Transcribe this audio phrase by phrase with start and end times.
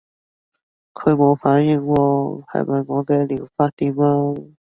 [0.95, 4.51] 佢冇反應喎，係咪我嘅療法掂啊？